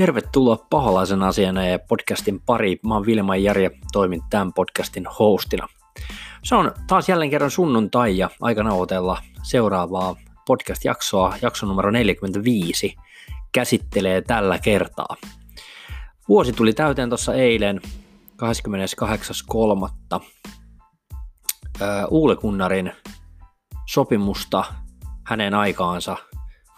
[0.00, 2.80] Tervetuloa paholaisen asiana ja podcastin pari.
[2.86, 5.68] Mä oon Vilma Jari ja toimin tämän podcastin hostina.
[6.44, 10.16] Se on taas jälleen kerran sunnuntai ja aika nauhoitella seuraavaa
[10.46, 11.36] podcast-jaksoa.
[11.42, 12.96] Jakso numero 45
[13.52, 15.16] käsittelee tällä kertaa.
[16.28, 17.80] Vuosi tuli täyteen tuossa eilen
[20.20, 20.24] 28.3.
[22.10, 22.92] Uule Kunnarin
[23.86, 24.64] sopimusta
[25.26, 26.16] hänen aikaansa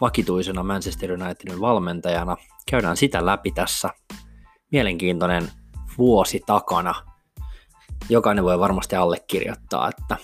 [0.00, 2.36] vakituisena Manchester Unitedin valmentajana.
[2.70, 3.90] Käydään sitä läpi tässä.
[4.72, 5.50] Mielenkiintoinen
[5.98, 6.94] vuosi takana.
[8.08, 10.16] Jokainen voi varmasti allekirjoittaa, että,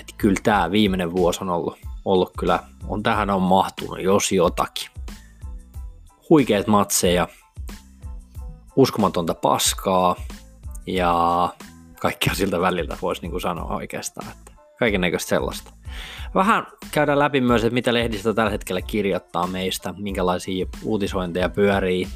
[0.00, 4.90] että kyllä tämä viimeinen vuosi on ollut, ollut kyllä, on tähän on mahtunut jos jotakin.
[6.30, 7.28] Huikeat matseja,
[8.76, 10.16] uskomatonta paskaa
[10.86, 11.48] ja
[12.00, 14.30] kaikkea siltä väliltä voisi niin kuin sanoa oikeastaan.
[14.30, 15.75] Että kaiken näköistä sellaista.
[16.34, 22.08] Vähän käydään läpi myös, että mitä lehdistä tällä hetkellä kirjoittaa meistä, minkälaisia uutisointeja pyörii.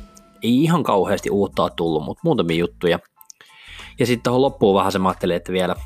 [0.43, 2.99] Ei ihan kauheasti uutta ole tullut, mutta muutamia juttuja.
[3.99, 5.77] Ja sitten tuohon loppuun vähän se mä ajattelin, että vielä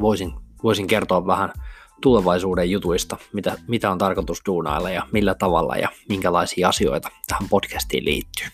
[0.00, 1.52] voisin, voisin kertoa vähän
[2.02, 8.04] tulevaisuuden jutuista, mitä, mitä on tarkoitus duunailla ja millä tavalla ja minkälaisia asioita tähän podcastiin
[8.04, 8.46] liittyy.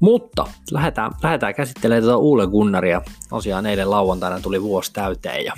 [0.00, 3.02] Mutta lähdetään, lähdetään käsittelemään tätä Uule Gunnaria.
[3.28, 5.52] Tosiaan eilen lauantaina tuli vuosi täyteen ja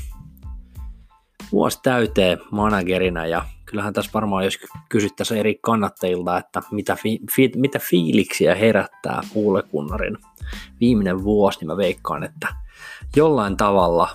[1.55, 7.53] vuosi täyteen managerina ja kyllähän tässä varmaan jos kysyttäisiin eri kannattajilta, että mitä, fi, fi,
[7.57, 9.21] mitä fiiliksiä herättää
[9.71, 10.19] Kunnarin
[10.81, 12.49] viimeinen vuosi, niin mä veikkaan, että
[13.17, 14.09] jollain tavalla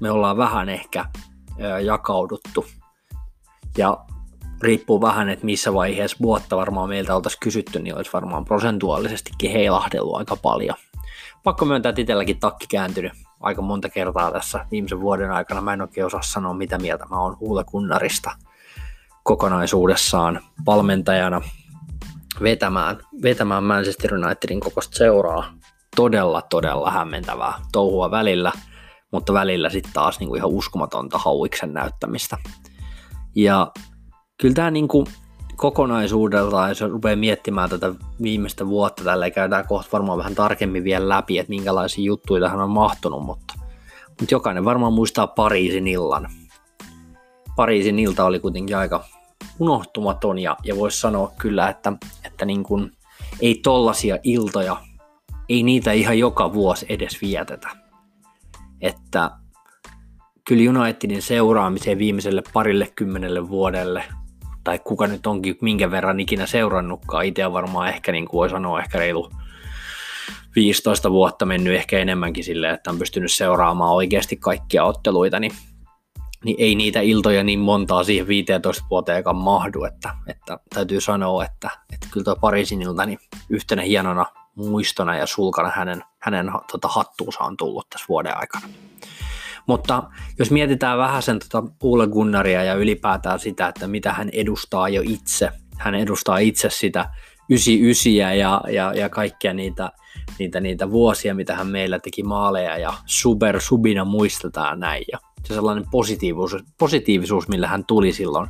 [0.00, 1.04] me ollaan vähän ehkä
[1.84, 2.66] jakauduttu
[3.78, 4.04] ja
[4.62, 10.16] riippuu vähän, että missä vaiheessa vuotta varmaan meiltä oltaisiin kysytty, niin olisi varmaan prosentuaalisestikin heilahdellut
[10.16, 10.76] aika paljon.
[11.44, 15.60] Pakko myöntää, että itselläkin takki kääntynyt aika monta kertaa tässä viimeisen vuoden aikana.
[15.60, 18.30] Mä en oikein osaa sanoa, mitä mieltä mä oon Huule Kunnarista
[19.22, 21.40] kokonaisuudessaan valmentajana
[22.42, 25.54] vetämään, vetämään Manchester Unitedin kokoista seuraa.
[25.96, 28.52] Todella, todella hämmentävää touhua välillä,
[29.12, 32.38] mutta välillä sitten taas niinku ihan uskomatonta hauiksen näyttämistä.
[33.34, 33.72] Ja
[34.40, 35.06] kyllä tämä niinku
[35.56, 41.38] kokonaisuudelta, jos rupeaa miettimään tätä viimeistä vuotta, tällä käydään kohta varmaan vähän tarkemmin vielä läpi,
[41.38, 43.54] että minkälaisia juttuja tähän on mahtunut, mutta,
[44.08, 46.28] mutta jokainen varmaan muistaa Pariisin illan.
[47.56, 49.04] Pariisin ilta oli kuitenkin aika
[49.58, 51.92] unohtumaton ja, ja voisi sanoa kyllä, että,
[52.24, 52.92] että niin kuin,
[53.40, 54.76] ei tollasia iltoja,
[55.48, 57.68] ei niitä ihan joka vuosi edes vietetä.
[58.80, 59.30] Että
[60.48, 64.04] kyllä Unitedin seuraamiseen viimeiselle parille kymmenelle vuodelle–
[64.64, 67.24] tai kuka nyt onkin minkä verran ikinä seurannutkaan.
[67.24, 69.30] Itse varmaan ehkä, niin kuin voi sanoa, ehkä reilu
[70.56, 75.52] 15 vuotta mennyt ehkä enemmänkin silleen, että on pystynyt seuraamaan oikeasti kaikkia otteluita, niin,
[76.44, 81.70] niin ei niitä iltoja niin montaa siihen 15 vuoteenkaan mahdu, että, että täytyy sanoa, että,
[81.92, 83.18] että kyllä tuo Pariisin ilta niin
[83.50, 88.68] yhtenä hienona muistona ja sulkana hänen, hänen tota, hattuunsa on tullut tässä vuoden aikana.
[89.66, 90.02] Mutta
[90.38, 95.02] jos mietitään vähän sen tota Ole Gunnaria ja ylipäätään sitä, että mitä hän edustaa jo
[95.04, 97.10] itse, hän edustaa itse sitä
[97.50, 99.90] 99 ja, ja, ja kaikkia niitä,
[100.38, 105.04] niitä, niitä vuosia, mitä hän meillä teki maaleja ja super subina muistetaan näin.
[105.12, 108.48] Ja se sellainen positiivisuus, positiivisuus, millä hän tuli silloin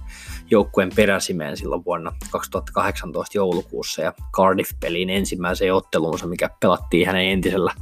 [0.50, 7.72] joukkueen peräsimeen silloin vuonna 2018 joulukuussa ja Cardiff-peliin ensimmäiseen otteluunsa, mikä pelattiin hänen entisellä,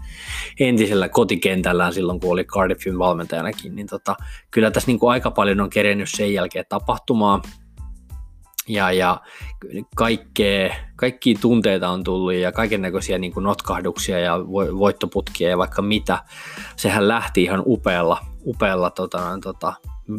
[0.61, 4.17] entisellä kotikentällään silloin, kun oli Cardiffin valmentajanakin, niin tota,
[4.51, 7.43] kyllä tässä niin kuin aika paljon on kerennyt sen jälkeen tapahtumaa,
[8.69, 9.21] ja, ja
[9.97, 14.39] kaikkea, kaikkia tunteita on tullut ja kaiken näköisiä niin notkahduksia ja
[14.79, 16.19] voittoputkia ja vaikka mitä.
[16.77, 19.73] Sehän lähti ihan upealla, upealla tota, tota,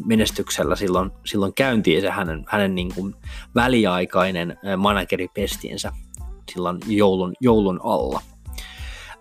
[0.05, 3.15] menestyksellä silloin, silloin käyntiin se hänen, hänen niin kuin
[3.55, 5.91] väliaikainen manageripestiensä
[6.51, 8.21] silloin joulun, joulun alla.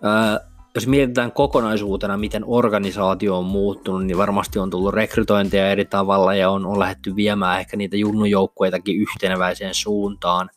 [0.05, 6.35] Öö, jos mietitään kokonaisuutena, miten organisaatio on muuttunut, niin varmasti on tullut rekrytointeja eri tavalla
[6.35, 10.49] ja on, on lähdetty viemään ehkä niitä junnujoukkueitakin yhteneväiseen suuntaan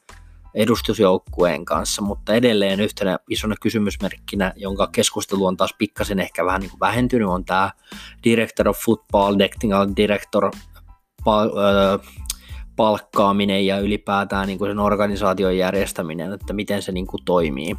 [0.55, 6.71] edustusjoukkueen kanssa, mutta edelleen yhtenä isona kysymysmerkkinä, jonka keskustelu on taas pikkasen ehkä vähän niin
[6.71, 7.71] kuin vähentynyt, on tämä
[8.25, 10.51] Director of Football, Technical Director
[11.25, 11.51] pal-
[12.77, 17.77] palkkaaminen ja ylipäätään niin kuin sen organisaation järjestäminen, että miten se niin kuin toimii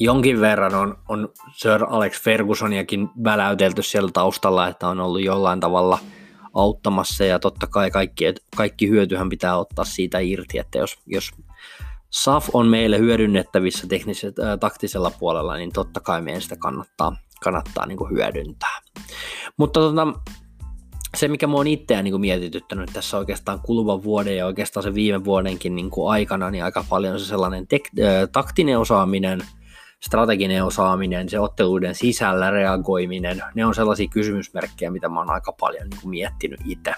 [0.00, 5.98] jonkin verran on, on Sir Alex Fergusoniakin väläytelty siellä taustalla, että on ollut jollain tavalla
[6.54, 8.24] auttamassa ja totta kai kaikki,
[8.56, 11.30] kaikki hyötyhän pitää ottaa siitä irti, että jos, jos
[12.10, 17.86] SAF on meille hyödynnettävissä teknisellä, äh, taktisella puolella, niin totta kai meidän sitä kannattaa, kannattaa
[17.86, 18.80] niin kuin hyödyntää.
[19.56, 20.06] Mutta tota,
[21.16, 25.24] se, mikä mua on itseään niin mietityttänyt tässä oikeastaan kuluvan vuoden ja oikeastaan se viime
[25.24, 29.40] vuodenkin niin kuin aikana, niin aika paljon se sellainen tek- äh, taktinen osaaminen,
[30.02, 35.90] strateginen osaaminen, se otteluiden sisällä reagoiminen, ne on sellaisia kysymysmerkkejä, mitä mä oon aika paljon
[35.90, 36.94] niin kuin miettinyt itse.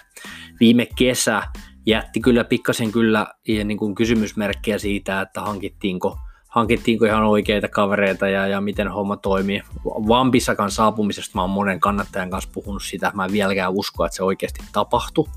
[0.61, 1.43] Viime kesä
[1.87, 3.27] jätti kyllä pikkasen kyllä
[3.65, 6.19] niin kuin kysymysmerkkejä siitä, että hankittiinko–
[6.53, 9.63] hankittiinko ihan oikeita kavereita ja, ja miten homma toimii.
[9.85, 14.25] Vampisakan saapumisesta mä oon monen kannattajan kanssa puhunut sitä, mä en vieläkään usko, että se
[14.25, 15.29] oikeasti tapahtui.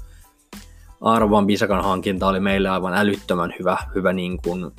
[1.02, 4.72] Arvan Bisakan hankinta oli meille aivan älyttömän hyvä, hyvä niin kuin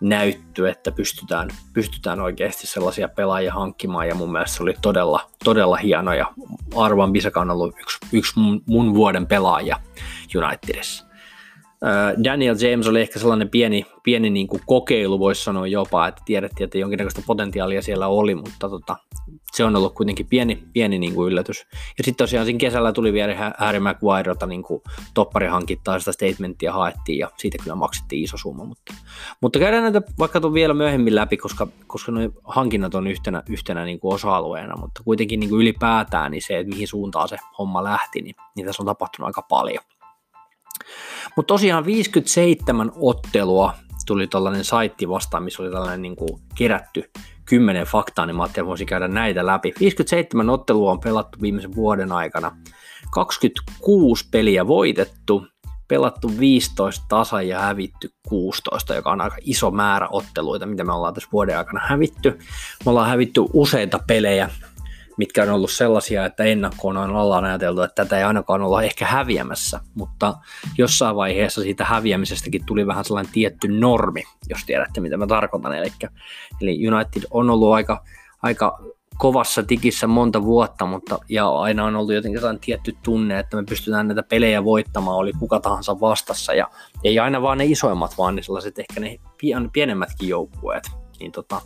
[0.00, 5.76] näyttö, että pystytään, pystytään oikeasti sellaisia pelaajia hankkimaan ja mun mielestä se oli todella, todella
[5.76, 6.26] hieno ja
[6.76, 9.76] Arvan Bisaka on ollut yksi, yksi mun, mun vuoden pelaaja
[10.36, 11.09] Unitedissa.
[12.24, 16.64] Daniel James oli ehkä sellainen pieni, pieni niin kuin kokeilu, voisi sanoa jopa, että tiedettiin,
[16.64, 18.96] että jonkinnäköistä potentiaalia siellä oli, mutta tota,
[19.52, 21.66] se on ollut kuitenkin pieni, pieni niin kuin yllätys.
[21.72, 24.82] Ja sitten tosiaan siinä kesällä tuli vielä Harry Maguirelta niin kuin
[25.14, 28.64] topparihankittaa, sitä statementtia haettiin ja siitä kyllä maksettiin iso summa.
[28.64, 28.94] Mutta,
[29.40, 33.84] mutta käydään näitä vaikka tuon vielä myöhemmin läpi, koska, koska nuo hankinnat on yhtenä, yhtenä
[33.84, 37.84] niin kuin osa-alueena, mutta kuitenkin niin kuin ylipäätään niin se, että mihin suuntaan se homma
[37.84, 39.84] lähti, niin, niin tässä on tapahtunut aika paljon.
[41.36, 43.74] Mutta tosiaan 57 ottelua
[44.06, 47.10] tuli tällainen saitti vastaan, missä oli tällainen niin kuin kerätty
[47.44, 49.72] kymmenen faktaa, niin mä ajattelin, voisi käydä näitä läpi.
[49.80, 52.56] 57 ottelua on pelattu viimeisen vuoden aikana.
[53.10, 55.46] 26 peliä voitettu,
[55.88, 61.14] pelattu 15 tasa ja hävitty 16, joka on aika iso määrä otteluita, mitä me ollaan
[61.14, 62.38] tässä vuoden aikana hävitty.
[62.84, 64.50] Me ollaan hävitty useita pelejä,
[65.20, 69.06] mitkä on ollut sellaisia, että ennakkoon on ollaan ajateltu, että tätä ei ainakaan olla ehkä
[69.06, 70.34] häviämässä, mutta
[70.78, 75.72] jossain vaiheessa siitä häviämisestäkin tuli vähän sellainen tietty normi, jos tiedätte mitä mä tarkoitan.
[75.72, 75.92] Eli,
[76.60, 78.04] eli United on ollut aika,
[78.42, 78.78] aika
[79.18, 83.64] kovassa tikissä monta vuotta, mutta ja aina on ollut jotenkin sellainen tietty tunne, että me
[83.68, 86.70] pystytään näitä pelejä voittamaan, oli kuka tahansa vastassa, ja
[87.04, 89.18] ei aina vaan ne isoimmat, vaan ne sellaiset ehkä ne
[89.72, 90.99] pienemmätkin joukkueet.
[91.20, 91.60] Niin tota,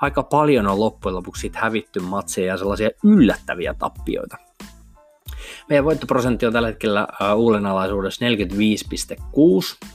[0.00, 4.36] aika paljon on loppujen lopuksi sit hävitty matseja ja sellaisia yllättäviä tappioita.
[5.68, 9.88] Meidän voittoprosentti on tällä hetkellä uudenalaisuudessa 45,6.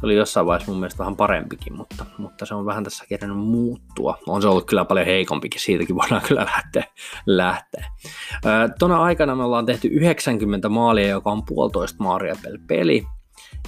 [0.00, 3.38] Se oli jossain vaiheessa mun mielestä vähän parempikin, mutta, mutta se on vähän tässä kerännyt
[3.38, 4.18] muuttua.
[4.26, 6.84] On se ollut kyllä paljon heikompikin, siitäkin voidaan kyllä lähteä.
[7.26, 7.90] lähteä.
[8.78, 13.06] Tuona aikana me ollaan tehty 90 maalia, joka on puolitoista maalia per peli.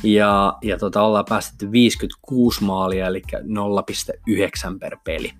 [0.02, 5.32] Ja, ja tota, ollaan päästetty 56 maalia, eli 0,9 per peli.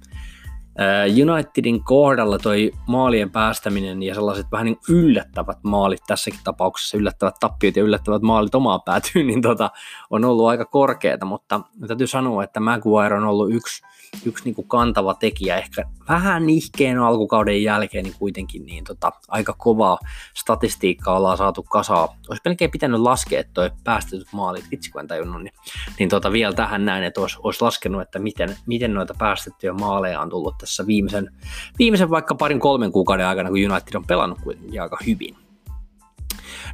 [1.33, 7.77] Unitedin kohdalla toi maalien päästäminen ja sellaiset vähän niin yllättävät maalit, tässäkin tapauksessa yllättävät tappiot
[7.77, 9.71] ja yllättävät maalit omaa päätyyn, niin tota,
[10.11, 13.83] on ollut aika korkeata, mutta täytyy sanoa, että Maguire on ollut yksi
[14.27, 19.55] yksi niin kuin kantava tekijä, ehkä vähän nihkeen alkukauden jälkeen niin kuitenkin niin tota, aika
[19.59, 19.99] kovaa
[20.35, 22.17] statistiikkaa ollaan saatu kasaa.
[22.29, 25.55] Olisi melkein pitänyt laskea toi päästetyt maalit, vitsi kun en tajunnut, niin,
[25.99, 30.21] niin tota, vielä tähän näin, että olisi, olisi laskenut, että miten, miten noita päästettyjä maaleja
[30.21, 31.31] on tullut tässä viimeisen,
[31.79, 35.37] viimeisen vaikka parin kolmen kuukauden aikana, kun United on pelannut kuitenkin aika hyvin.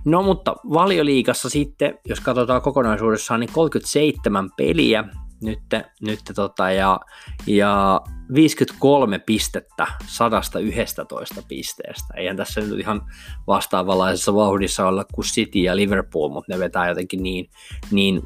[0.05, 5.05] No mutta valioliigassa sitten, jos katsotaan kokonaisuudessaan, niin 37 peliä,
[5.43, 5.59] nyt,
[6.01, 7.01] nyt tota, ja,
[7.47, 8.01] ja
[8.35, 12.15] 53 pistettä 111 pisteestä.
[12.17, 13.03] Eihän tässä nyt ihan
[13.47, 17.51] vastaavanlaisessa vauhdissa olla kuin City ja Liverpool, mutta ne vetää jotenkin niin,
[17.91, 18.23] niin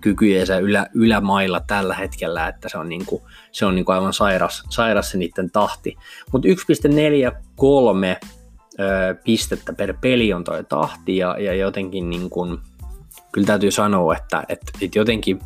[0.00, 5.10] kykyjensä ylä, ylämailla tällä hetkellä, että se on, niinku, se on niinku aivan sairas, sairas
[5.10, 5.96] se niiden tahti.
[6.32, 8.28] Mutta 1,43
[9.24, 12.62] pistettä per peli on toi tahti ja, ja jotenkin niin kun,
[13.32, 15.40] kyllä täytyy sanoa, että, että, että jotenkin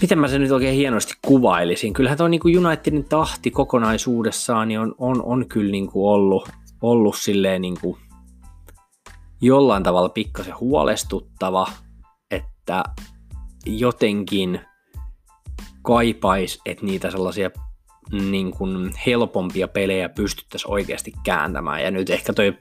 [0.00, 1.92] miten mä sen nyt oikein hienosti kuvailisin.
[1.92, 6.48] Kyllähän tuo niin Unitedin tahti kokonaisuudessaan niin on, on, on kyllä niin kuin ollut,
[6.82, 7.96] ollut silleen niin kuin
[9.40, 11.66] jollain tavalla pikkasen huolestuttava,
[12.30, 12.84] että
[13.66, 14.60] jotenkin
[15.82, 17.50] kaipais, että niitä sellaisia
[18.12, 21.82] niin kuin helpompia pelejä pystyttäisiin oikeasti kääntämään.
[21.82, 22.58] Ja nyt ehkä toi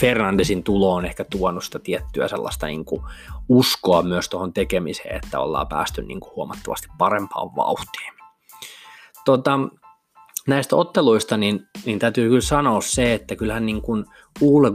[0.00, 3.02] Fernandesin tulo on ehkä tuonut sitä tiettyä sellaista niin kuin
[3.48, 8.12] uskoa myös tuohon tekemiseen, että ollaan päästy niin kuin huomattavasti parempaan vauhtiin.
[9.24, 9.58] Tota,
[10.46, 14.04] näistä otteluista niin, niin täytyy kyllä sanoa se, että kyllähän niin kuin
[14.40, 14.70] Uule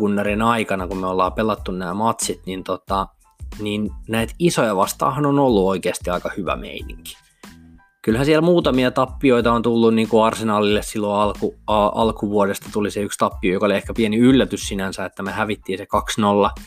[0.45, 3.07] aikana, kun me ollaan pelattu nämä matsit, niin, tota,
[3.59, 7.22] niin näitä isoja vastaahan on ollut oikeasti aika hyvä meininki
[8.03, 13.01] kyllähän siellä muutamia tappioita on tullut niin kuin Arsenalille silloin alku, a, alkuvuodesta tuli se
[13.01, 15.87] yksi tappio, joka oli ehkä pieni yllätys sinänsä, että me hävittiin se
[16.55, 16.61] 2-0,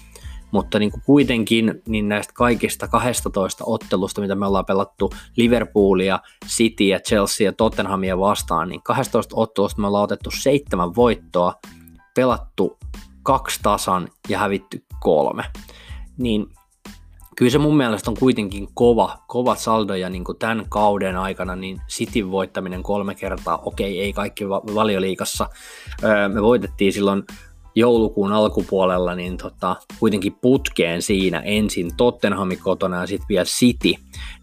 [0.51, 7.01] mutta niin kuin kuitenkin niin näistä kaikista 12 ottelusta, mitä me ollaan pelattu Liverpoolia, Cityä,
[7.01, 11.55] Chelsea ja Tottenhamia vastaan, niin 12 ottelusta me ollaan otettu seitsemän voittoa,
[12.15, 12.79] pelattu
[13.23, 15.45] kaksi tasan ja hävitty kolme.
[16.19, 16.47] Niin
[17.37, 21.57] kyllä se mun mielestä on kuitenkin kova, kova saldo ja niin kuin tämän kauden aikana
[21.57, 25.49] niin City voittaminen kolme kertaa, okei ei kaikki valioliikassa,
[26.05, 27.23] öö, me voitettiin silloin
[27.77, 33.95] joulukuun alkupuolella niin tota, kuitenkin putkeen siinä ensin Tottenhamin kotona ja sitten vielä City,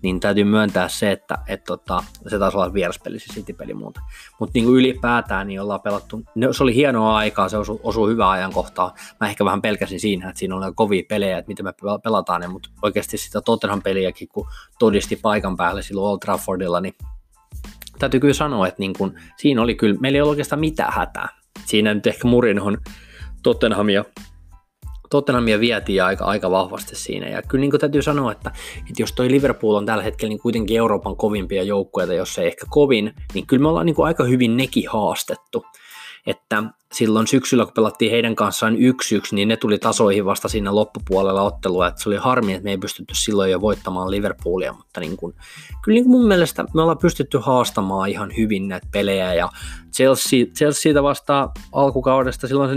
[0.01, 4.01] niin täytyy myöntää se, että et tota, se taisi olla vieraspeli se City-peli muuta.
[4.39, 6.21] Mutta niin ylipäätään niin ollaan pelattu,
[6.51, 8.93] se oli hienoa aikaa, se osui, osui hyvää ajankohtaa.
[9.21, 11.73] Mä ehkä vähän pelkäsin siinä, että siinä on kovia pelejä, että miten me
[12.03, 14.47] pelataan mutta oikeasti sitä Tottenham-peliäkin, kun
[14.79, 16.95] todisti paikan päälle silloin Old Traffordilla, niin
[17.99, 21.29] täytyy kyllä sanoa, että niin kun, siinä oli kyllä, meillä ei ollut oikeastaan mitään hätää.
[21.65, 22.77] Siinä nyt ehkä Murinhon
[23.43, 24.05] Tottenhamia,
[25.09, 27.27] Tottenhamia vietiin aika, aika vahvasti siinä.
[27.27, 28.51] Ja kyllä niin täytyy sanoa, että,
[28.89, 32.65] että jos toi Liverpool on tällä hetkellä niin kuitenkin Euroopan kovimpia joukkueita, jos ei ehkä
[32.69, 35.65] kovin, niin kyllä me ollaan niin aika hyvin nekin haastettu.
[36.27, 36.63] Että
[36.93, 41.41] silloin syksyllä, kun pelattiin heidän kanssaan yksi yksi, niin ne tuli tasoihin vasta siinä loppupuolella
[41.41, 45.17] ottelua, että se oli harmi, että me ei pystytty silloin jo voittamaan Liverpoolia, mutta niin
[45.17, 45.33] kuin,
[45.83, 49.49] kyllä niin kuin mun mielestä me ollaan pystytty haastamaan ihan hyvin näitä pelejä, ja
[49.93, 52.75] Chelsea, Chelseaitä vastaan alkukaudesta silloin se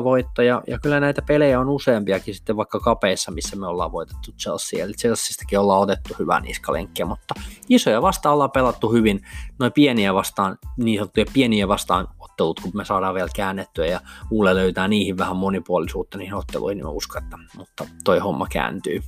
[0.00, 3.92] 4-0 voitto, ja, ja kyllä näitä pelejä on useampiakin sitten vaikka kapeissa, missä me ollaan
[3.92, 7.34] voitettu Chelsea, eli Chelseastäkin ollaan otettu hyvää niskalenkkiä, mutta
[7.68, 9.20] isoja vastaan ollaan pelattu hyvin,
[9.58, 12.08] noin pieniä vastaan, niin sanottuja pieniä vastaan
[12.48, 16.86] ottelut, kun me saadaan vielä käännettyä ja Uule löytää niihin vähän monipuolisuutta niihin otteluihin, niin
[16.86, 19.00] mä uskon, että mutta toi homma kääntyy.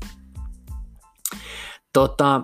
[1.92, 2.42] Tota,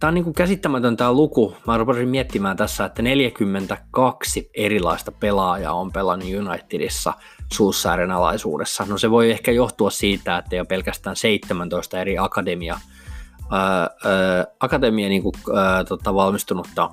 [0.00, 1.56] tämä on niin kuin käsittämätön tämä luku.
[1.66, 7.12] Mä rupesin miettimään tässä, että 42 erilaista pelaajaa on pelannut Unitedissa
[7.52, 8.84] Suussäären alaisuudessa.
[8.88, 12.80] No se voi ehkä johtua siitä, että ei ole pelkästään 17 eri akademia,
[13.50, 13.88] ää, ää,
[14.60, 16.90] akademia niin kuin, ää, tota, valmistunutta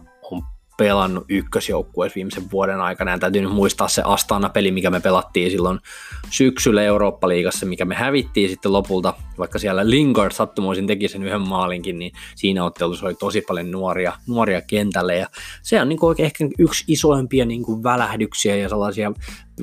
[0.78, 3.12] pelannut ykkösjoukkueessa viimeisen vuoden aikana.
[3.12, 5.80] Ja täytyy nyt muistaa se Astana-peli, mikä me pelattiin silloin
[6.30, 12.00] syksyllä Eurooppa-liigassa, mikä me hävittiin sitten lopulta, vaikka siellä Lingard sattumoisin teki sen yhden maalinkin,
[12.00, 15.16] niin siinä ottelussa oli tosi paljon nuoria, nuoria kentälle.
[15.16, 15.28] Ja
[15.62, 19.12] se on niin kuin ehkä yksi isoimpia niin kuin välähdyksiä ja sellaisia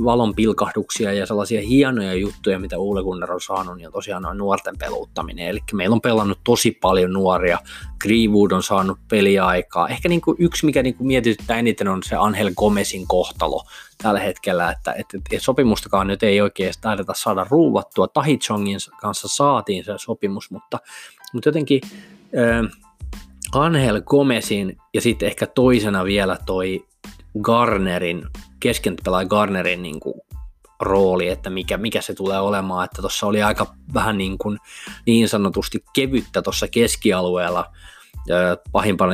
[0.05, 4.39] valon pilkahduksia ja sellaisia hienoja juttuja, mitä Uule Gunnar on saanut, niin on tosiaan noin
[4.39, 5.49] nuorten peluuttaminen.
[5.49, 7.59] Eli meillä on pelannut tosi paljon nuoria.
[8.03, 9.89] Greenwood on saanut peliaikaa.
[9.89, 13.65] Ehkä niin kuin yksi, mikä niin kuin mietityttää eniten, on se Angel Gomezin kohtalo
[14.03, 18.09] tällä hetkellä, että, että, että sopimustakaan nyt ei oikein taideta saada ruuvattua.
[18.09, 20.79] Tahichongin kanssa saatiin se sopimus, mutta,
[21.33, 22.79] mutta jotenkin äh,
[23.53, 26.87] Angel Gomezin ja sitten ehkä toisena vielä toi
[27.43, 28.23] Garnerin,
[28.63, 30.15] keskenpelaaja Garnerin niin kuin
[30.81, 34.59] rooli, että mikä, mikä se tulee olemaan, että tuossa oli aika vähän niin, kuin,
[35.07, 37.73] niin sanotusti kevyttä tuossa keskialueella
[38.73, 39.13] pahimpana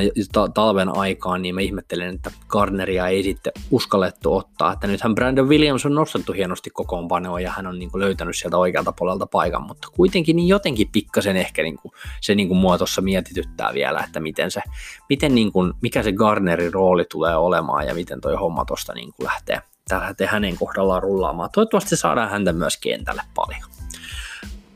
[0.55, 4.73] talven aikaan, niin mä ihmettelen, että Garneria ei sitten uskallettu ottaa.
[4.73, 8.59] Että nythän Brandon Williams on nostettu hienosti kokoonpanoa ja hän on niin kuin löytänyt sieltä
[8.59, 12.79] oikealta puolelta paikan, mutta kuitenkin niin jotenkin pikkasen ehkä niin kuin, se niin kuin mua
[12.79, 14.61] tuossa mietityttää vielä, että miten se,
[15.09, 19.13] miten niin kuin, mikä se Garnerin rooli tulee olemaan ja miten toi homma tuosta niin
[19.17, 19.61] kuin lähtee,
[19.91, 21.51] lähtee hänen kohdallaan rullaamaan.
[21.53, 23.63] Toivottavasti saadaan häntä myös kentälle paljon.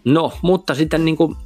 [0.04, 1.36] No, mutta sitten niin kuin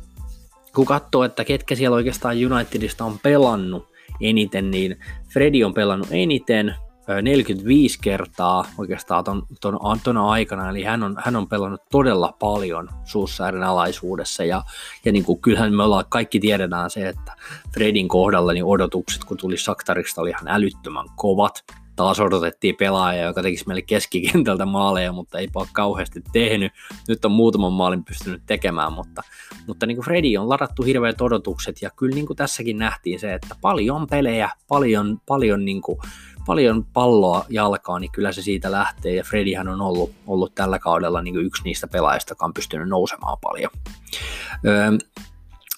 [0.76, 3.88] kun katsoo, että ketkä siellä oikeastaan Unitedista on pelannut
[4.21, 4.99] eniten, niin
[5.33, 6.75] Fredi on pelannut eniten,
[7.23, 12.88] 45 kertaa oikeastaan ton, ton, ton aikana, eli hän on, hän on pelannut todella paljon
[13.04, 14.62] Suussäärin alaisuudessa, ja,
[15.04, 17.33] ja niin kuin, kyllähän me ollaan, kaikki tiedetään se, että
[17.75, 21.64] Fredin kohdalla niin odotukset, kun tuli Saktarista, oli ihan älyttömän kovat,
[21.96, 26.72] taas odotettiin pelaajaa, joka tekisi meille keskikentältä maaleja, mutta ei ole kauheasti tehnyt.
[27.08, 29.22] Nyt on muutaman maalin pystynyt tekemään, mutta,
[29.66, 33.34] mutta niin kuin Fredi on ladattu hirveät odotukset ja kyllä niin kuin tässäkin nähtiin se,
[33.34, 35.98] että paljon pelejä, paljon, paljon, niin kuin,
[36.46, 41.22] paljon palloa jalkaa, niin kyllä se siitä lähtee ja Fredihän on ollut, ollut tällä kaudella
[41.22, 43.70] niin kuin yksi niistä pelaajista, joka on pystynyt nousemaan paljon.
[44.66, 44.90] Öö,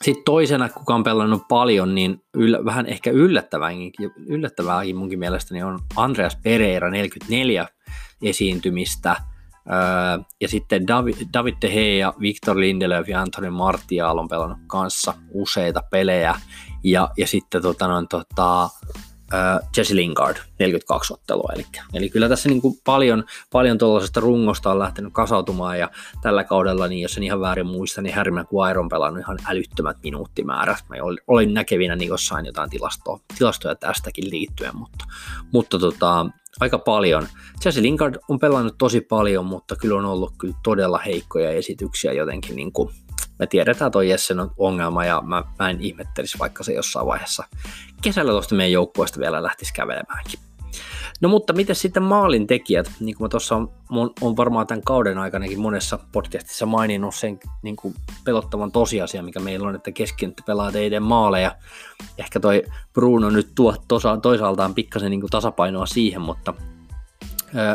[0.04, 3.92] sitten toisena, kuka on pelannut paljon, niin yl, vähän ehkä yllättävääkin,
[4.26, 7.68] yllättävääkin munkin mielestäni on Andreas Pereira 44
[8.22, 9.16] esiintymistä.
[9.70, 15.14] Öö, ja sitten David, David De Gea, Victor Lindelöf ja Anthony Martial on pelannut kanssa
[15.32, 16.34] useita pelejä.
[16.84, 18.68] Ja, ja sitten tota, noin, tota,
[19.76, 21.50] Jesse Lingard, 42 ottelua.
[21.54, 25.90] Eli, eli kyllä tässä niin kuin paljon, paljon tuollaisesta rungosta on lähtenyt kasautumaan ja
[26.22, 29.96] tällä kaudella, niin jos en ihan väärin muista, niin Harry Maguire on pelannut ihan älyttömät
[30.02, 30.84] minuuttimäärät.
[30.88, 35.04] Mä olin näkevinä niin jossain jotain tilastoa, tilastoja tästäkin liittyen, mutta,
[35.52, 36.26] mutta tota,
[36.60, 37.26] aika paljon.
[37.64, 42.56] Jesse Lingard on pelannut tosi paljon, mutta kyllä on ollut kyllä todella heikkoja esityksiä jotenkin
[42.56, 42.90] niin kuin
[43.38, 47.44] me tiedetään toi Jessen on ongelma ja mä, mä en ihmettelisi vaikka se jossain vaiheessa
[48.02, 50.40] kesällä tuosta meidän joukkueesta vielä lähtisi kävelemäänkin.
[51.20, 52.92] No mutta miten sitten maalin tekijät?
[53.00, 53.70] Niin kuin mä tuossa on,
[54.20, 59.68] on, varmaan tämän kauden aikanakin monessa podcastissa maininnut sen niin kuin pelottavan tosiasia, mikä meillä
[59.68, 61.56] on, että keskenttä pelaa teidän maaleja.
[62.18, 63.74] Ehkä toi Bruno nyt tuo
[64.22, 66.54] toisaaltaan pikkasen niin kuin tasapainoa siihen, mutta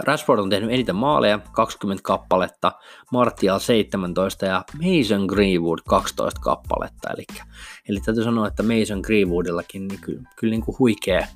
[0.04, 2.72] Rashford on tehnyt eniten maaleja, 20 kappaletta,
[3.12, 7.10] Martial 17 ja Mason Greenwood 12 kappaletta.
[7.14, 7.26] Eli,
[7.90, 11.28] eli täytyy sanoa, että Mason Greenwoodillakin niin kyllä, kyllä niin kuin huikea,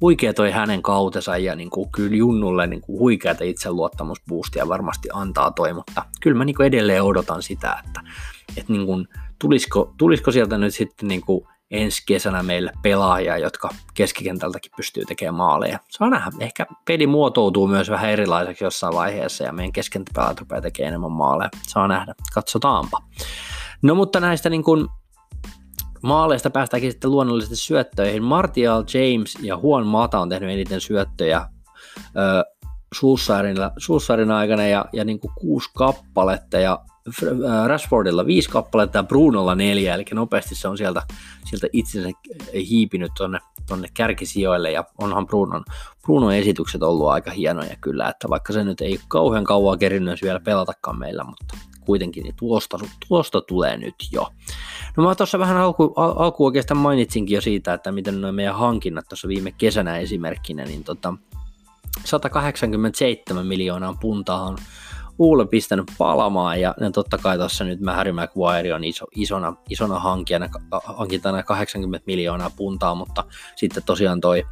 [0.00, 5.50] huikea toi hänen kautensa ja niin kuin, kyllä Junnulle niin kuin huikeata itseluottamusboostia varmasti antaa
[5.50, 8.00] toi, mutta kyllä mä niin kuin edelleen odotan sitä, että,
[8.56, 13.68] että niin kuin, tulisiko, tulisiko sieltä nyt sitten niin kuin ensi kesänä meille pelaajia, jotka
[13.94, 15.78] keskikentältäkin pystyy tekemään maaleja.
[15.90, 16.30] Saa nähdä.
[16.40, 21.50] Ehkä peli muotoutuu myös vähän erilaiseksi jossain vaiheessa ja meidän keskentäpelaajat rupeaa tekemään enemmän maaleja.
[21.66, 22.14] Saa nähdä.
[22.34, 22.98] Katsotaanpa.
[23.82, 24.88] No mutta näistä niin kuin
[26.02, 28.22] maaleista päästäänkin sitten luonnollisesti syöttöihin.
[28.22, 31.48] Martial, James ja Juan Mata on tehnyt eniten syöttöjä
[33.78, 36.84] Sulssarin aikana ja, ja niin kuin kuusi kappaletta ja
[37.66, 41.02] Rashfordilla viisi kappaletta ja Brunolla neljä, eli nopeasti se on sieltä,
[41.44, 42.10] sieltä itsensä
[42.54, 43.38] hiipinyt tonne,
[43.68, 45.64] tonne kärkisijoille, ja onhan Brunon,
[46.02, 50.40] Brunon esitykset ollut aika hienoja kyllä, että vaikka se nyt ei kauhean kauan kerinyt vielä
[50.40, 51.56] pelatakaan meillä, mutta
[51.88, 54.28] kuitenkin niin tuosta, tuosta tulee nyt jo.
[54.96, 58.54] No mä tuossa vähän alku, al, alku oikeastaan mainitsinkin jo siitä, että miten noin meidän
[58.54, 61.14] hankinnat tuossa viime kesänä esimerkkinä, niin tota,
[62.04, 64.58] 187 miljoonaa puntaa on
[65.18, 69.98] Uule pistänyt palamaan ja, ja totta kai tuossa nyt Harry Maguire on iso, isona, isona
[69.98, 70.48] hankijana,
[70.84, 73.24] hankintana 80 miljoonaa puntaa, mutta
[73.56, 74.44] sitten tosiaan toi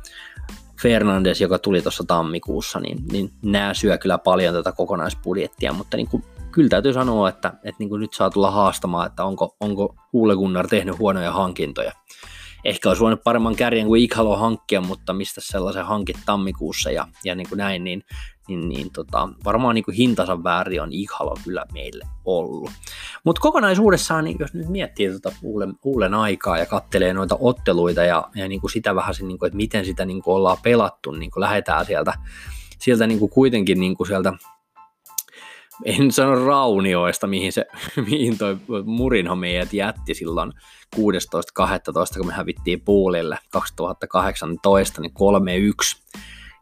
[0.82, 6.08] Fernandes, joka tuli tuossa tammikuussa, niin, niin nämä syö kyllä paljon tätä kokonaisbudjettia, mutta niin
[6.08, 9.96] kuin, kyllä täytyy sanoa, että, että niin kuin nyt saa tulla haastamaan, että onko, onko
[10.12, 11.92] Huule Gunnar tehnyt huonoja hankintoja.
[12.66, 17.34] Ehkä olisi voinut paremman kärjen kuin Ikhalo hankkia, mutta mistä sellaisen hankit tammikuussa ja, ja
[17.34, 18.02] niin kuin näin, niin
[18.48, 22.70] niin, niin tota, varmaan niin kuin hintansa väärin on Ihalo kyllä meille ollut.
[23.24, 28.28] Mutta kokonaisuudessaan, niin jos nyt miettii tota uulen, uulen aikaa ja kattelee noita otteluita ja,
[28.34, 31.30] ja niin kuin sitä vähän, niin kuin, että miten sitä niin kuin ollaan pelattu, niin
[31.30, 32.12] kuin lähdetään sieltä,
[32.78, 34.32] sieltä niin kuin kuitenkin niin kuin sieltä
[35.84, 37.66] en sano raunioista, mihin, se,
[38.10, 40.52] mihin toi Murinho meidät jätti silloin
[40.96, 41.00] 16.12,
[42.18, 45.12] kun me hävittiin puulille 2018, niin
[45.92, 46.06] 3-1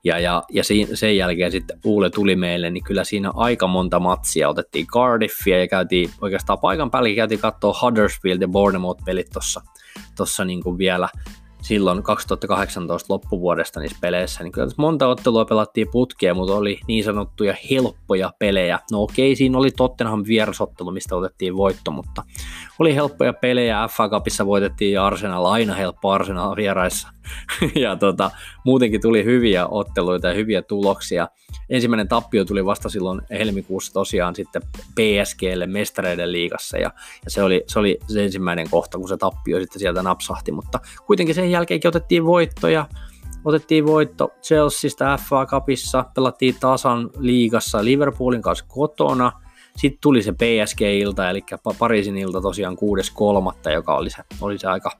[0.05, 0.62] ja, ja, ja
[0.94, 5.68] sen jälkeen sitten Uule tuli meille, niin kyllä siinä aika monta matsia otettiin Cardiffia ja
[5.68, 9.61] käytiin oikeastaan paikan päällä käytiin katsoa Huddersfield ja Bournemouth-pelit tuossa
[10.16, 11.09] tossa niin kuin vielä
[11.64, 17.55] silloin 2018 loppuvuodesta niissä peleissä, niin kyllä monta ottelua pelattiin putkeen, mutta oli niin sanottuja
[17.70, 18.79] helppoja pelejä.
[18.92, 22.22] No okei, siinä oli Tottenham vierasottelu, mistä otettiin voitto, mutta
[22.79, 23.88] oli helppoja pelejä.
[23.88, 27.09] FA Cupissa voitettiin Arsenal, aina helppo Arsenal vieraissa.
[27.75, 28.31] ja tota,
[28.65, 31.29] muutenkin tuli hyviä otteluita ja hyviä tuloksia.
[31.71, 34.63] Ensimmäinen tappio tuli vasta silloin helmikuussa tosiaan sitten
[34.95, 36.91] PSGlle mestareiden liigassa ja,
[37.25, 40.81] ja se, oli, se oli se ensimmäinen kohta, kun se tappio sitten sieltä napsahti, mutta
[41.07, 42.89] kuitenkin sen jälkeenkin otettiin voittoja,
[43.45, 49.33] otettiin voitto Chelseastä FA Cupissa, pelattiin tasan liigassa Liverpoolin kanssa kotona,
[49.77, 51.45] sitten tuli se PSG-ilta, eli
[51.79, 52.77] Pariisin ilta tosiaan
[53.65, 54.91] 6.3., joka oli se, oli se aika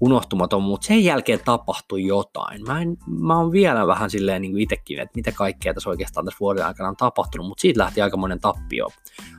[0.00, 2.64] unohtumaton, mutta sen jälkeen tapahtui jotain.
[2.66, 6.40] Mä, en, mä oon vielä vähän silleen niin itsekin, että mitä kaikkea tässä oikeastaan tässä
[6.40, 8.88] vuoden aikana on tapahtunut, mutta siitä lähti monen tappio.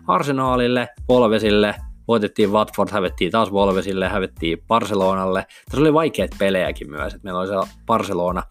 [0.07, 1.75] Arsenaalille, Polvesille,
[2.09, 5.45] voitettiin Watford, hävettiin taas Volvesille, hävettiin Barcelonalle.
[5.65, 8.43] Tässä oli vaikeat pelejäkin myös, että meillä oli se Barcelona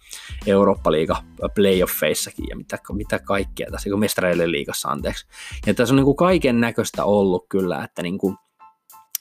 [0.46, 1.16] Eurooppa-liiga
[1.54, 5.26] playoffeissakin ja mitä, mitä kaikkea tässä, kun mestareille liigassa anteeksi.
[5.66, 8.36] Ja tässä on niin kuin kaiken näköistä ollut kyllä, että niin kuin,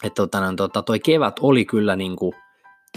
[0.03, 2.33] että tota, tota, toi kevät oli kyllä niin kuin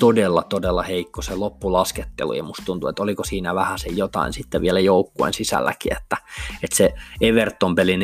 [0.01, 4.63] todella, todella heikko se loppulaskettelu, ja musta tuntuu, että oliko siinä vähän se jotain sitten
[4.63, 6.17] vielä joukkueen sisälläkin, että,
[6.63, 7.99] että se Everton-peli 4-0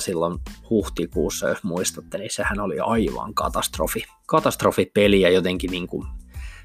[0.00, 0.38] silloin
[0.70, 4.04] huhtikuussa, jos muistatte, niin sehän oli aivan katastrofi.
[4.26, 6.06] Katastrofipeli ja jotenkin niin kuin,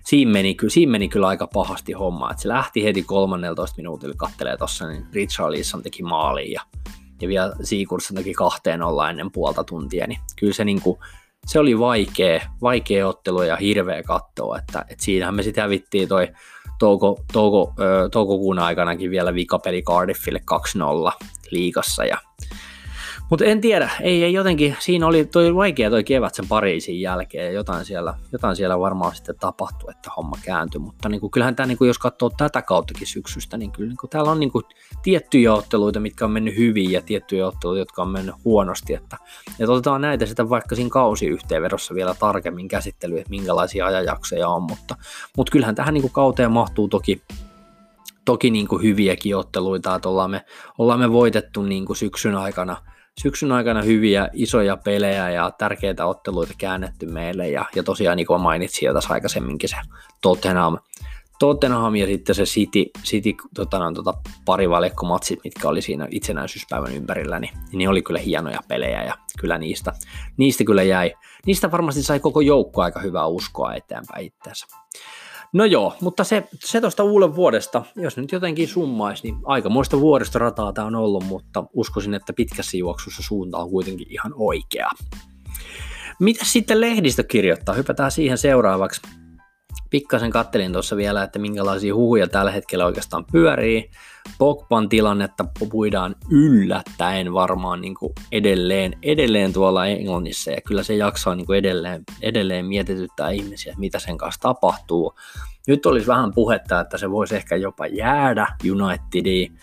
[0.05, 4.57] siinä meni, siinä meni kyllä aika pahasti homma, että se lähti heti 13 minuutilla kattelee
[4.57, 6.61] tuossa, niin Richarlison teki maaliin ja,
[7.21, 10.99] ja vielä Sigurdsson teki kahteen olla ennen puolta tuntia, niin kyllä se niin kuin,
[11.47, 16.27] se oli vaikea, vaikea ottelu ja hirveä katsoa, että, että siinähän me sitten hävittiin toi
[16.79, 17.73] touko, touko,
[18.11, 20.41] toukokuun aikanakin vielä vikapeli Cardiffille
[21.11, 22.17] 2-0 liigassa ja
[23.31, 27.45] mutta en tiedä, ei, ei jotenkin, siinä oli toi vaikea toi kevät sen Pariisin jälkeen
[27.45, 31.55] ja jotain siellä, jotain siellä varmaan sitten tapahtui, että homma kääntyi, mutta niin kuin, kyllähän
[31.55, 34.51] tämä, niin kuin, jos katsoo tätä kauttakin syksystä, niin kyllä niin kuin, täällä on niin
[34.51, 34.63] kuin,
[35.03, 39.17] tiettyjä otteluita, mitkä on mennyt hyvin ja tiettyjä otteluita, jotka on mennyt huonosti, että,
[39.59, 44.95] että otetaan näitä sitten vaikka siinä kausiyhteenvedossa vielä tarkemmin käsittelyyn, että minkälaisia ajanjaksoja on, mutta,
[45.37, 47.21] mutta kyllähän tähän niin kuin, kauteen mahtuu toki
[48.25, 50.45] toki niin kuin hyviäkin otteluita, että ollaan me,
[50.77, 52.77] ollaan me voitettu niin kuin syksyn aikana–
[53.19, 58.41] syksyn aikana hyviä isoja pelejä ja tärkeitä otteluita käännetty meille ja, ja tosiaan niin kuin
[58.41, 59.75] mainitsin jo tässä aikaisemminkin se
[60.21, 60.77] Tottenham,
[61.39, 64.13] Tottenham ja sitten se City, City tota, no, tota,
[64.45, 69.93] parivaljakkomatsit, mitkä oli siinä itsenäisyyspäivän ympärillä, niin, niin oli kyllä hienoja pelejä ja kyllä niistä,
[70.37, 71.13] niistä kyllä jäi,
[71.45, 74.67] niistä varmasti sai koko joukko aika hyvää uskoa eteenpäin itseensä.
[75.53, 80.73] No joo, mutta se, se tuosta uuden vuodesta, jos nyt jotenkin summaisi, niin aikamoista vuoristorataa
[80.73, 84.89] tämä on ollut, mutta uskoisin, että pitkässä juoksussa suunta on kuitenkin ihan oikea.
[86.19, 87.75] Mitä sitten lehdistö kirjoittaa?
[87.75, 89.01] Hypätään siihen seuraavaksi.
[89.89, 93.91] Pikkasen kattelin tuossa vielä, että minkälaisia huhuja tällä hetkellä oikeastaan pyörii.
[94.37, 101.35] Pogban tilannetta puidaan yllättäen varmaan niin kuin edelleen, edelleen tuolla Englannissa ja kyllä se jaksaa
[101.35, 105.15] niin kuin edelleen, edelleen mietityttää ihmisiä, mitä sen kanssa tapahtuu.
[105.67, 109.59] Nyt olisi vähän puhetta, että se voisi ehkä jopa jäädä Unitediin.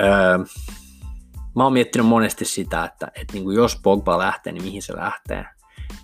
[0.00, 0.38] Öö,
[1.56, 4.96] mä oon miettinyt monesti sitä, että, että niin kuin jos Pogba lähtee, niin mihin se
[4.96, 5.44] lähtee.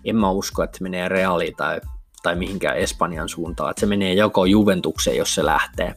[0.05, 1.81] En mä usko, että se menee Realiin tai,
[2.25, 3.71] tai mihinkään Espanjan suuntaan.
[3.71, 5.95] Että se menee joko Juventukseen, jos se lähtee.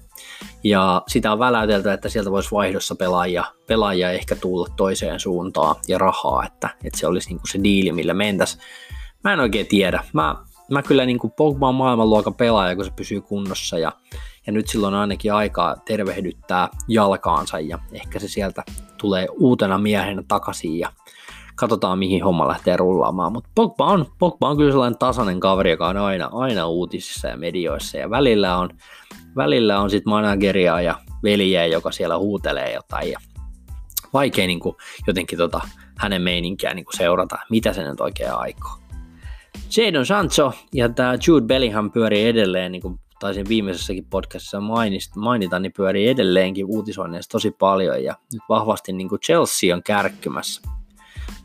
[0.64, 5.98] Ja sitä on väläytelty, että sieltä voisi vaihdossa pelaajia, pelaajia ehkä tulla toiseen suuntaan ja
[5.98, 8.58] rahaa, että, että se olisi niin kuin se diili, millä mentäisi.
[9.24, 10.04] Mä en oikein tiedä.
[10.14, 10.36] Mä,
[10.72, 13.92] mä kyllä niin kuin Pogba on maailmanluokan pelaaja, kun se pysyy kunnossa ja,
[14.48, 18.64] ja nyt silloin on ainakin aikaa tervehdyttää jalkaansa ja ehkä se sieltä
[18.98, 20.92] tulee uutena miehenä takaisin ja
[21.58, 23.34] katsotaan mihin homma lähtee rullaamaan.
[23.34, 27.38] Mutta Pogba on, Pogba on kyllä sellainen tasainen kaveri, joka on aina, aina uutisissa ja
[27.38, 28.70] medioissa ja välillä on,
[29.36, 33.20] välillä on sitten manageria ja veljeä, joka siellä huutelee jotain ja
[34.14, 34.76] vaikea niin kuin,
[35.08, 35.62] jotenkin tota,
[35.98, 38.72] hänen meininkiä niin kuin seurata, mitä se nyt oikein aikoo.
[39.78, 44.62] Jadon Sancho ja tämä Jude Bellingham pyörii edelleen, niin kuin taisin viimeisessäkin podcastissa
[45.16, 50.77] mainita, niin pyörii edelleenkin uutisoinneissa tosi paljon ja nyt vahvasti niin kuin Chelsea on kärkkymässä.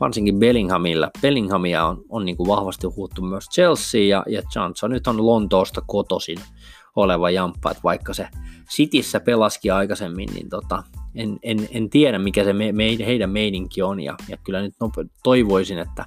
[0.03, 1.09] Varsinkin Bellinghamilla.
[1.21, 5.81] Bellinghamia on, on niin kuin vahvasti huuttu myös Chelsea ja, ja Sancho nyt on Lontoosta
[5.87, 6.37] kotosin
[6.95, 8.27] oleva jamppa, että vaikka se
[8.75, 10.83] Cityssä pelaski aikaisemmin, niin tota,
[11.15, 14.73] en, en, en tiedä mikä se me, me, heidän meininki on ja, ja kyllä nyt
[14.79, 16.05] nope, toivoisin, että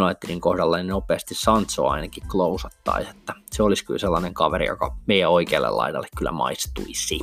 [0.00, 5.30] Unitedin kohdalla niin nopeasti Sancho ainakin closeattaisi, että se olisi kyllä sellainen kaveri, joka meidän
[5.30, 7.18] oikealle laidalle kyllä maistuisi.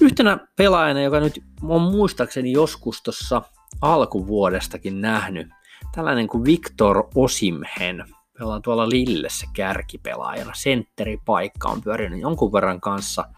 [0.00, 3.42] Yhtenä pelaajana, joka nyt on muistaakseni joskus tuossa
[3.80, 5.48] alkuvuodestakin nähnyt,
[5.94, 8.04] tällainen kuin Victor Osimhen,
[8.38, 13.24] pelaa tuolla Lillessä kärkipelaajana, sentteripaikka on pyörinyt jonkun verran kanssa–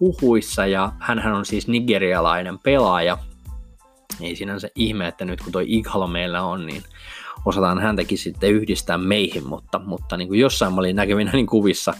[0.00, 3.18] huhuissa ja hän on siis nigerialainen pelaaja.
[4.20, 6.82] Ei sinänsä ihme, että nyt kun toi Ighalo meillä on, niin
[7.44, 11.94] osataan häntäkin sitten yhdistää meihin, mutta, mutta niin kuin jossain mä olin näkevinä niin kuvissa,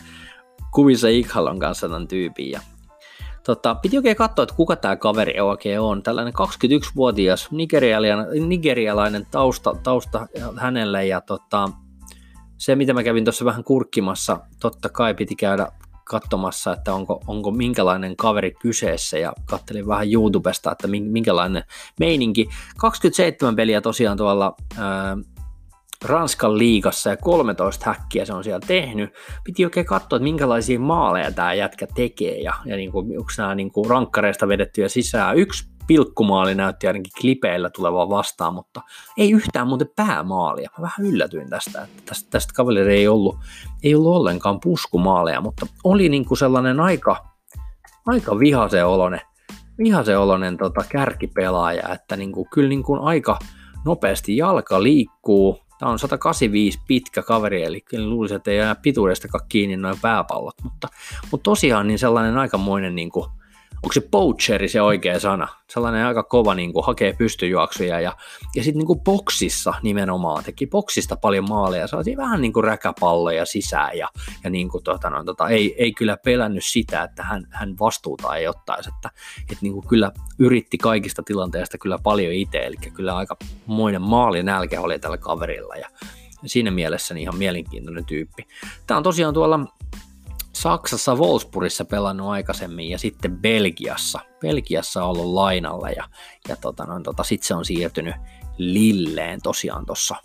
[0.71, 2.61] kuvissa Ighalon kanssa tämän tyypin ja
[3.47, 6.03] Tota, piti oikein katsoa, että kuka tämä kaveri oikein on.
[6.03, 10.27] Tällainen 21-vuotias nigerialainen, nigerialainen tausta, tausta
[10.57, 11.71] hänelle ja tota,
[12.59, 15.69] se, mitä mä kävin tuossa vähän kurkkimassa, totta kai piti käydä
[16.05, 21.63] katsomassa, että onko, onko minkälainen kaveri kyseessä ja kattelin vähän YouTubesta, että minkälainen
[22.01, 22.49] meininki.
[22.79, 25.17] 27 peliä tosiaan tuolla ää,
[26.05, 29.11] Ranskan liigassa ja 13 häkkiä se on siellä tehnyt.
[29.45, 33.55] Piti oikein katsoa, että minkälaisia maaleja tämä jätkä tekee ja, ja niin kuin, onko nämä
[33.55, 35.37] niin kuin rankkareista vedettyjä sisään.
[35.37, 38.81] Yksi pilkkumaali näytti ainakin klipeillä tulevaa vastaan, mutta
[39.17, 40.71] ei yhtään muuten päämaalia.
[40.79, 43.37] Mä vähän yllätyin tästä, että tästä, tästä kaverille ei ollut,
[43.83, 47.29] ei ollut ollenkaan puskumaaleja, mutta oli niin kuin sellainen aika,
[48.07, 49.21] aika vihase olonen,
[49.79, 53.39] vihase olonen tota kärkipelaaja, että niin kuin, kyllä niin kuin aika
[53.85, 59.77] nopeasti jalka liikkuu, Tämä on 185 pitkä kaveri, eli luulisin, että ei jää pituudestakaan kiinni
[59.77, 60.89] noin pääpallot, mutta,
[61.31, 63.31] mutta tosiaan niin sellainen aikamoinen niin kuin,
[63.85, 65.49] onko se poacheri se oikea sana?
[65.71, 68.13] Sellainen aika kova niin kuin, hakee pystyjuoksuja ja,
[68.55, 71.87] ja sitten niin boksissa nimenomaan teki boksista paljon maaleja.
[71.87, 74.09] Saatiin vähän niin kuin räkäpalloja sisään ja,
[74.45, 78.37] ja niin kuin, tota, no, tota, ei, ei, kyllä pelännyt sitä, että hän, hän vastuuta
[78.37, 78.91] ei ottaisi.
[78.97, 84.03] Että, että niin kuin kyllä yritti kaikista tilanteista kyllä paljon itse, eli kyllä aika moinen
[84.03, 85.89] maali nälkä oli tällä kaverilla ja
[86.47, 88.47] siinä mielessä niin ihan mielenkiintoinen tyyppi.
[88.87, 89.61] Tämä on tosiaan tuolla
[90.55, 94.21] Saksassa Wolfsburgissa pelannut aikaisemmin ja sitten Belgiassa.
[94.41, 96.09] Belgiassa on ollut lainalla ja,
[96.49, 98.15] ja tota, no, tota, sitten se on siirtynyt
[98.59, 100.17] Lilleen tosiaan tuossa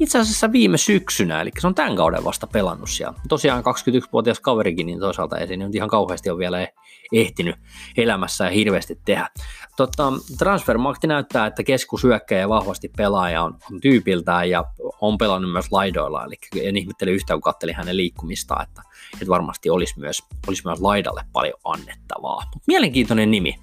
[0.00, 3.14] itse asiassa viime syksynä, eli se on tämän kauden vasta pelannut siellä.
[3.28, 6.68] Tosiaan 21-vuotias kaverikin, niin toisaalta ei se nyt ihan kauheasti ole vielä
[7.12, 7.56] ehtinyt
[7.96, 9.28] elämässä ja hirveästi tehdä.
[9.76, 14.64] Tota, Transfermarkti näyttää, että keskusyökkäjä vahvasti pelaaja on, on tyypiltään ja
[15.00, 18.82] on pelannut myös laidoilla, eli en ihmettele yhtään, kun katselin hänen liikkumista, että,
[19.14, 22.42] että varmasti olisi myös, olisi myös laidalle paljon annettavaa.
[22.66, 23.54] Mielenkiintoinen nimi.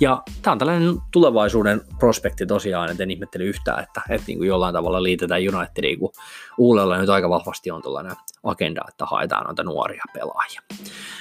[0.00, 4.48] Ja tämä on tällainen tulevaisuuden prospekti tosiaan, että en ihmettele yhtään, että, että niin kuin
[4.48, 6.12] jollain tavalla liitetään Unitediin, kun
[6.58, 10.60] Uulella nyt aika vahvasti on tällainen agenda, että haetaan noita nuoria pelaajia.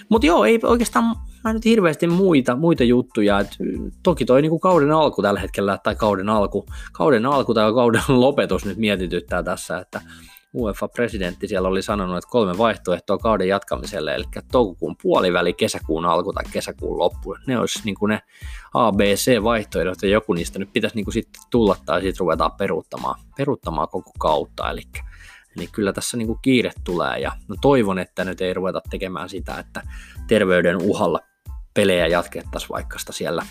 [0.10, 3.40] Mutta joo, ei oikeastaan mä nyt hirveästi muita, muita juttuja.
[3.40, 3.58] Et,
[4.04, 8.66] toki toi niinku kauden alku tällä hetkellä, tai kauden alku, kauden alku tai kauden lopetus
[8.66, 10.02] nyt mietityttää tässä, että
[10.56, 16.44] UEFA-presidentti siellä oli sanonut, että kolme vaihtoehtoa kauden jatkamiselle, eli toukokuun puoliväli, kesäkuun alku tai
[16.52, 17.38] kesäkuun loppu.
[17.48, 18.22] Ne olisi niin kuin ne
[18.74, 22.20] A, B, C vaihtoehdot, ja joku niistä nyt pitäisi niin kuin sitten tulla tai sitten
[22.20, 24.70] ruvetaan peruuttamaan, peruuttamaan koko kautta.
[24.70, 24.82] Eli,
[25.58, 29.30] eli kyllä tässä niin kuin kiire tulee, ja no toivon, että nyt ei ruveta tekemään
[29.30, 29.82] sitä, että
[30.28, 31.20] terveyden uhalla
[31.74, 33.46] pelejä jatkettaisiin vaikka sitä siellä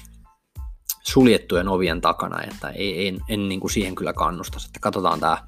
[1.05, 5.39] suljettujen ovien takana, että ei, en, en niin kuin siihen kyllä kannusta, että katsotaan tämä,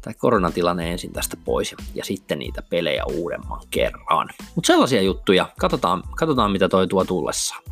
[0.00, 4.30] tämä koronatilanne ensin tästä pois ja, sitten niitä pelejä uudemman kerran.
[4.54, 7.62] Mutta sellaisia juttuja, katsotaan, katsotaan mitä toi tuo tullessaan.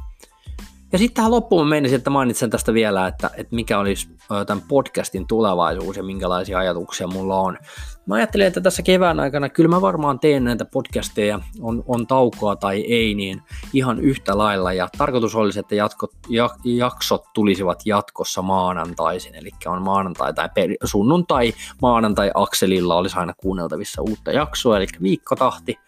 [0.93, 4.09] Ja sitten tähän loppuun menisin, että mainitsen tästä vielä, että, että mikä olisi
[4.47, 7.59] tämän podcastin tulevaisuus ja minkälaisia ajatuksia mulla on.
[8.07, 12.57] Mä ajattelin, että tässä kevään aikana kyllä mä varmaan teen näitä podcasteja, on, on taukoa
[12.57, 14.73] tai ei, niin ihan yhtä lailla.
[14.73, 20.71] Ja tarkoitus olisi, että jatko, jak, jaksot tulisivat jatkossa maanantaisin, eli on maanantai tai per,
[20.85, 25.79] sunnuntai, maanantai akselilla olisi aina kuunneltavissa uutta jaksoa, eli viikkotahti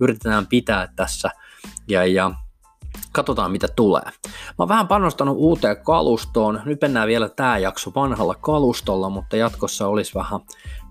[0.00, 1.30] yritetään pitää tässä.
[1.88, 2.30] Ja, ja
[3.12, 4.02] katsotaan mitä tulee.
[4.48, 6.60] Mä oon vähän panostanut uuteen kalustoon.
[6.64, 10.40] Nyt mennään vielä tämä jakso vanhalla kalustolla, mutta jatkossa olisi vähän,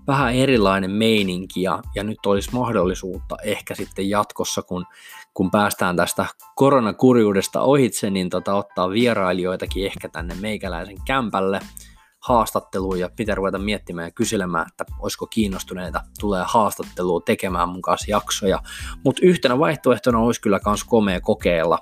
[0.06, 4.86] vähän erilainen meininki ja, ja nyt olisi mahdollisuutta ehkä sitten jatkossa, kun,
[5.34, 11.60] kun päästään tästä koronakurjuudesta ohitse, niin tota, ottaa vierailijoitakin ehkä tänne meikäläisen kämpälle
[12.24, 18.10] haastatteluun ja pitää ruveta miettimään ja kyselemään, että olisiko kiinnostuneita tulee haastattelua tekemään mun kanssa
[18.10, 18.58] jaksoja.
[19.04, 21.78] Mutta yhtenä vaihtoehtona olisi kyllä myös komea kokeilla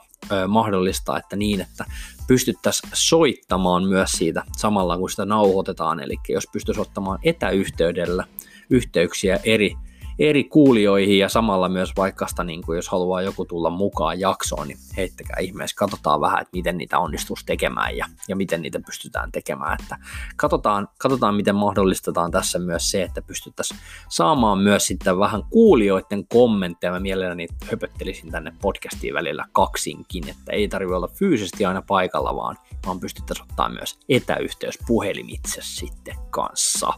[0.49, 1.85] mahdollista, että niin, että
[2.27, 8.25] pystyttäisiin soittamaan myös siitä samalla kun sitä nauhoitetaan, eli jos pystyisi ottamaan etäyhteydellä
[8.71, 9.77] yhteyksiä eri
[10.19, 14.69] eri kuulijoihin ja samalla myös vaikka sitä, niin kuin jos haluaa joku tulla mukaan jaksoon,
[14.69, 19.33] niin heittäkää ihmeessä, katsotaan vähän, että miten niitä onnistuisi tekemään ja, ja miten niitä pystytään
[19.33, 19.79] tekemään.
[19.81, 19.97] Että
[20.37, 26.93] katsotaan, katsotaan, miten mahdollistetaan tässä myös se, että pystyttäisiin saamaan myös sitten vähän kuulijoiden kommentteja.
[26.93, 32.57] Mä mielelläni höpöttelisin tänne podcastiin välillä kaksinkin, että ei tarvitse olla fyysisesti aina paikalla, vaan,
[32.87, 36.93] vaan pystyttäisiin ottaa myös etäyhteys puhelimitse sitten kanssa.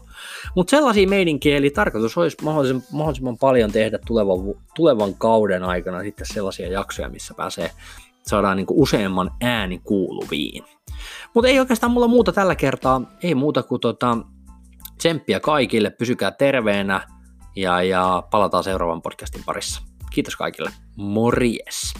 [0.55, 4.37] Mutta sellaisia meidinkiä, eli tarkoitus olisi mahdollisimman mahdollisimman paljon tehdä tulevan,
[4.75, 7.71] tulevan kauden aikana sitten sellaisia jaksoja, missä pääsee
[8.27, 10.63] saadaan niin useamman ääni kuuluviin.
[11.33, 14.17] Mutta ei oikeastaan mulla muuta tällä kertaa, ei muuta kuin tota,
[14.97, 17.07] tsemppiä kaikille, pysykää terveenä
[17.55, 19.81] ja, ja palataan seuraavan podcastin parissa.
[20.11, 21.93] Kiitos kaikille, morjes!